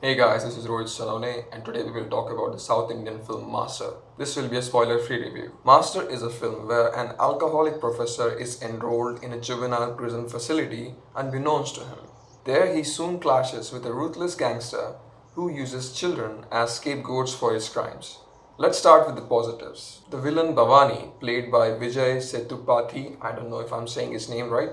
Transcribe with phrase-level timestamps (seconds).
[0.00, 3.18] Hey guys, this is Rohit Salone and today we will talk about the South Indian
[3.18, 3.94] film Master.
[4.16, 5.58] This will be a spoiler free review.
[5.66, 10.94] Master is a film where an alcoholic professor is enrolled in a juvenile prison facility
[11.16, 11.98] unbeknownst to him.
[12.44, 14.94] There he soon clashes with a ruthless gangster
[15.34, 18.18] who uses children as scapegoats for his crimes.
[18.56, 20.02] Let's start with the positives.
[20.10, 24.48] The villain Bhavani, played by Vijay Sethupathi, I don't know if I'm saying his name
[24.48, 24.70] right,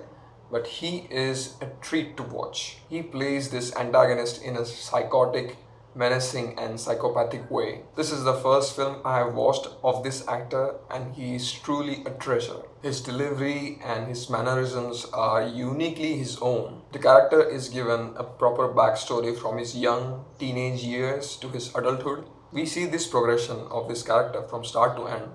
[0.51, 2.77] but he is a treat to watch.
[2.89, 5.57] He plays this antagonist in a psychotic,
[5.95, 7.81] menacing, and psychopathic way.
[7.95, 12.03] This is the first film I have watched of this actor, and he is truly
[12.05, 12.63] a treasure.
[12.81, 16.81] His delivery and his mannerisms are uniquely his own.
[16.91, 22.25] The character is given a proper backstory from his young teenage years to his adulthood.
[22.51, 25.29] We see this progression of this character from start to end,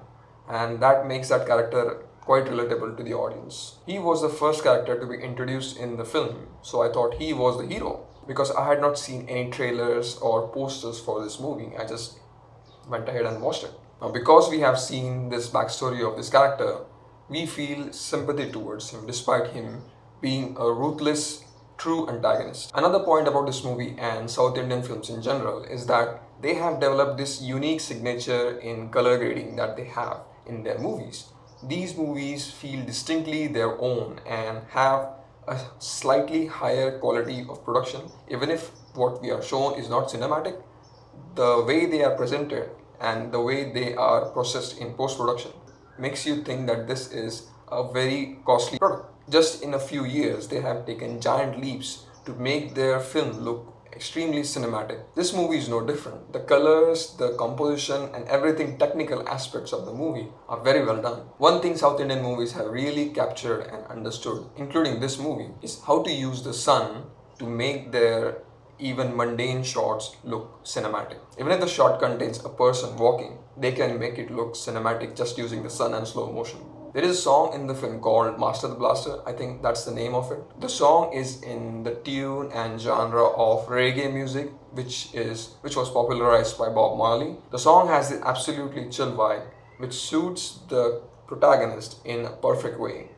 [0.49, 3.79] and that makes that character quite relatable to the audience.
[3.87, 7.33] He was the first character to be introduced in the film, so I thought he
[7.33, 11.73] was the hero because I had not seen any trailers or posters for this movie.
[11.77, 12.21] I just
[12.89, 13.73] went ahead and watched it.
[14.01, 16.77] Now, because we have seen this backstory of this character,
[17.29, 19.83] we feel sympathy towards him despite him
[20.21, 21.43] being a ruthless,
[21.79, 22.71] true antagonist.
[22.77, 26.79] Another point about this movie and South Indian films in general is that they have
[26.79, 31.25] developed this unique signature in color grading that they have in their movies
[31.63, 35.09] these movies feel distinctly their own and have
[35.47, 40.61] a slightly higher quality of production even if what we are shown is not cinematic.
[41.35, 45.53] The way they are presented and the way they are processed in post production
[45.99, 49.07] makes you think that this is a very costly product.
[49.29, 53.75] Just in a few years they have taken giant leaps to make their film look
[54.01, 54.99] extremely cinematic.
[55.15, 56.33] This movie is no different.
[56.33, 61.19] The colors, the composition, and everything technical aspects of the movie are very well done.
[61.37, 66.03] One thing South Indian movies have really captured and understood, including this movie, is how
[66.03, 67.05] to use the sun
[67.41, 68.39] to make their
[68.79, 71.19] even mundane shots look cinematic.
[71.39, 75.37] Even if the shot contains a person walking, they can make it look cinematic just
[75.37, 76.61] using the sun and slow motion.
[76.93, 79.21] There is a song in the film called Master the Blaster.
[79.25, 80.41] I think that's the name of it.
[80.61, 85.89] The song is in the tune and genre of reggae music, which is which was
[85.89, 87.37] popularized by Bob Marley.
[87.53, 89.45] The song has the absolutely chill vibe,
[89.79, 93.11] which suits the protagonist in a perfect way.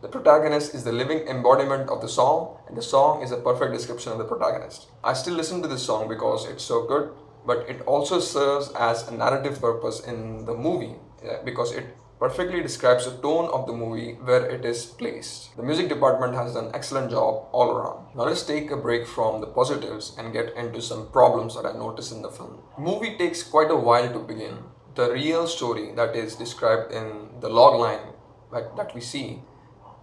[0.00, 3.72] The protagonist is the living embodiment of the song, and the song is a perfect
[3.72, 4.88] description of the protagonist.
[5.04, 7.12] I still listen to this song because it's so good,
[7.46, 10.96] but it also serves as a narrative purpose in the movie
[11.44, 11.86] because it
[12.22, 15.56] perfectly describes the tone of the movie where it is placed.
[15.56, 18.14] The music department has done an excellent job all around.
[18.14, 21.72] Now let's take a break from the positives and get into some problems that I
[21.72, 22.62] noticed in the film.
[22.78, 24.58] Movie takes quite a while to begin.
[24.94, 28.14] The real story that is described in the log line
[28.52, 29.42] that, that we see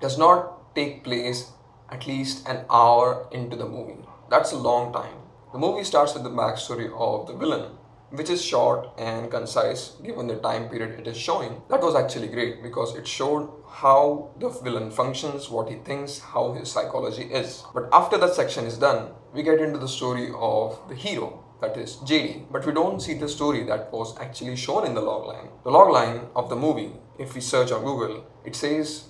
[0.02, 1.52] does not take place
[1.90, 4.04] at least an hour into the movie.
[4.30, 5.20] That's a long time.
[5.54, 7.79] The movie starts with the backstory of the villain
[8.12, 11.62] which is short and concise given the time period it is showing.
[11.70, 16.54] That was actually great because it showed how the villain functions, what he thinks, how
[16.54, 17.64] his psychology is.
[17.74, 21.78] But after that section is done, we get into the story of the hero, that
[21.78, 22.52] is JD.
[22.52, 25.50] But we don't see the story that was actually shown in the logline.
[25.64, 29.10] The logline of the movie, if we search on Google, it says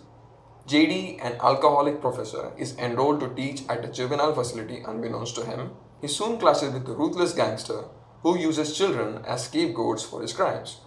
[0.67, 5.71] JD, an alcoholic professor, is enrolled to teach at a juvenile facility unbeknownst to him.
[6.01, 7.85] He soon clashes with a ruthless gangster
[8.23, 10.79] who uses children as scapegoats for his crimes.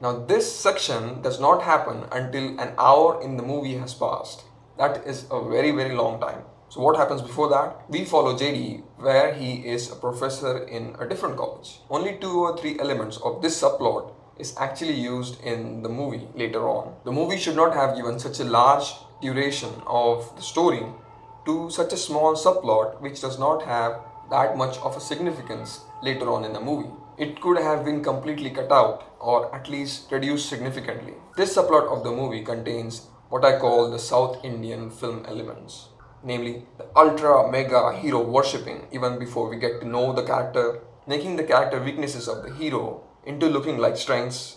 [0.00, 4.42] Now, this section does not happen until an hour in the movie has passed.
[4.76, 6.42] That is a very, very long time.
[6.70, 7.88] So, what happens before that?
[7.88, 11.78] We follow JD, where he is a professor in a different college.
[11.88, 16.68] Only two or three elements of this subplot is actually used in the movie later
[16.68, 16.96] on.
[17.04, 20.84] The movie should not have given such a large duration of the story
[21.44, 24.00] to such a small subplot which does not have
[24.32, 26.90] that much of a significance later on in the movie.
[27.18, 31.14] It could have been completely cut out or at least reduced significantly.
[31.36, 35.88] This subplot of the movie contains what I call the South Indian film elements,
[36.24, 41.36] namely the ultra mega hero worshipping even before we get to know the character, making
[41.36, 44.56] the character weaknesses of the hero into looking like strengths,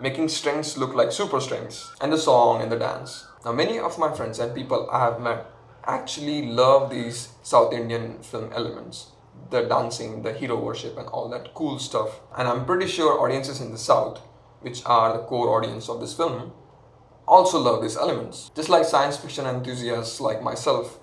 [0.00, 3.26] making strengths look like super strengths, and the song and the dance.
[3.44, 5.46] Now, many of my friends and people I have met
[5.86, 9.12] actually love these South Indian film elements
[9.50, 12.20] the dancing, the hero worship, and all that cool stuff.
[12.36, 14.20] And I'm pretty sure audiences in the South,
[14.60, 16.52] which are the core audience of this film,
[17.26, 18.50] also love these elements.
[18.54, 21.00] Just like science fiction enthusiasts like myself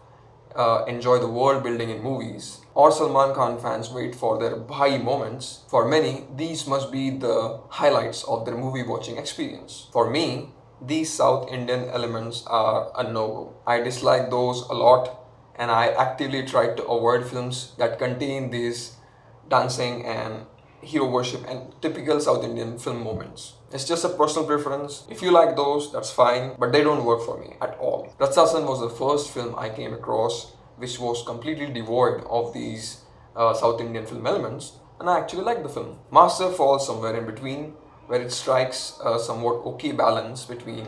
[0.55, 4.97] uh, enjoy the world building in movies, or Salman Khan fans wait for their bhai
[4.97, 9.87] moments, for many, these must be the highlights of their movie watching experience.
[9.91, 10.49] For me,
[10.81, 13.53] these South Indian elements are a no go.
[13.65, 15.19] I dislike those a lot
[15.55, 18.95] and I actively try to avoid films that contain these
[19.49, 20.45] dancing and
[20.81, 23.53] hero worship and typical South Indian film moments.
[23.71, 25.03] It's just a personal preference.
[25.09, 28.13] If you like those, that's fine, but they don't work for me at all.
[28.19, 33.01] Ratsasan was the first film I came across which was completely devoid of these
[33.35, 35.99] uh, South Indian film elements, and I actually liked the film.
[36.11, 37.73] Master falls somewhere in between,
[38.07, 40.87] where it strikes a somewhat okay balance between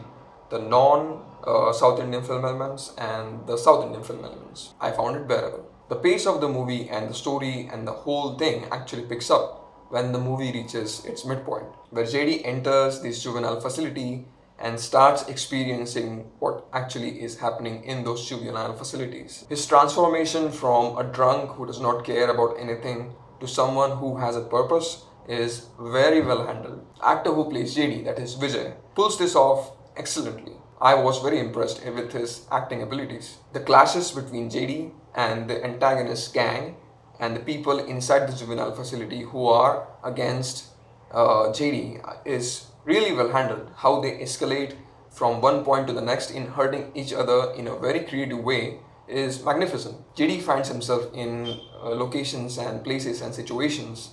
[0.50, 4.74] the non uh, South Indian film elements and the South Indian film elements.
[4.82, 5.66] I found it bearable.
[5.90, 9.88] The pace of the movie and the story and the whole thing actually picks up
[9.90, 14.26] when the movie reaches its midpoint, where JD enters this juvenile facility
[14.60, 19.46] and starts experiencing what actually is happening in those juvenile facilities.
[19.50, 24.36] His transformation from a drunk who does not care about anything to someone who has
[24.36, 26.86] a purpose is very well handled.
[27.04, 30.54] Actor who plays JD, that is Vijay, pulls this off excellently.
[30.82, 33.38] I was very impressed with his acting abilities.
[33.54, 36.78] The clashes between JD and the antagonist gang
[37.20, 40.68] and the people inside the juvenile facility who are against
[41.12, 43.70] uh, JD is really well handled.
[43.76, 44.76] How they escalate
[45.12, 48.80] from one point to the next in hurting each other in a very creative way
[49.08, 49.98] is magnificent.
[50.16, 54.12] JD finds himself in uh, locations and places and situations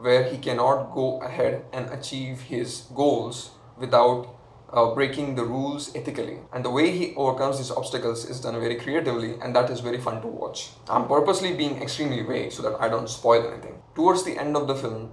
[0.00, 4.34] where he cannot go ahead and achieve his goals without
[4.72, 6.38] uh, breaking the rules ethically.
[6.52, 9.98] And the way he overcomes these obstacles is done very creatively, and that is very
[9.98, 10.70] fun to watch.
[10.88, 13.82] I'm purposely being extremely vague so that I don't spoil anything.
[13.94, 15.12] Towards the end of the film,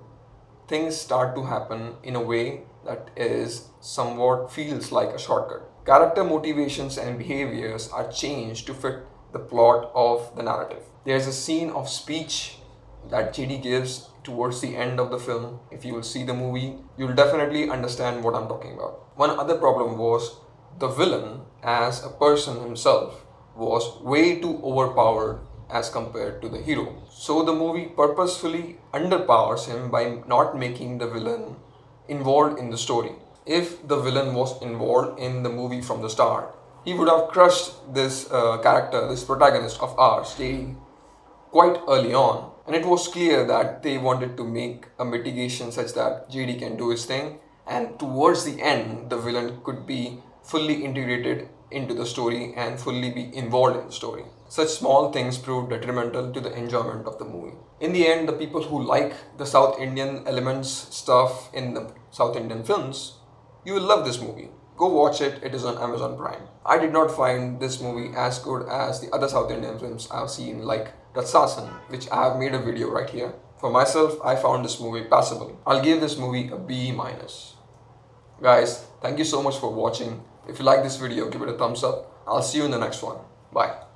[0.67, 5.69] things start to happen in a way that is somewhat feels like a shortcut.
[5.85, 8.99] Character motivations and behaviors are changed to fit
[9.31, 10.83] the plot of the narrative.
[11.05, 12.57] There's a scene of speech
[13.09, 15.59] that JD gives towards the end of the film.
[15.71, 19.17] If you will see the movie, you'll definitely understand what I'm talking about.
[19.17, 20.35] One other problem was
[20.79, 23.25] the villain, as a person himself,
[23.55, 25.39] was way too overpowered
[25.69, 27.03] as compared to the hero.
[27.09, 31.55] So the movie purposefully underpowers him by not making the villain
[32.07, 33.13] involved in the story.
[33.45, 36.53] If the villain was involved in the movie from the start,
[36.83, 40.35] he would have crushed this uh, character, this protagonist of ours,
[41.51, 42.51] quite early on.
[42.67, 46.75] And it was clear that they wanted to make a mitigation such that JD can
[46.75, 52.05] do his thing, and towards the end, the villain could be fully integrated into the
[52.05, 54.23] story and fully be involved in the story.
[54.49, 57.57] Such small things proved detrimental to the enjoyment of the movie.
[57.79, 62.35] In the end, the people who like the South Indian elements stuff in the South
[62.35, 63.17] Indian films,
[63.65, 64.49] you will love this movie.
[64.77, 66.43] Go watch it, it is on Amazon Prime.
[66.63, 70.29] I did not find this movie as good as the other South Indian films I've
[70.29, 73.33] seen, like Ratsasan, which I have made a video right here.
[73.59, 75.59] For myself, I found this movie passable.
[75.65, 77.55] I'll give this movie a B minus.
[78.39, 80.23] Guys, thank you so much for watching.
[80.47, 82.21] If you like this video, give it a thumbs up.
[82.27, 83.17] I'll see you in the next one.
[83.51, 83.86] Bye.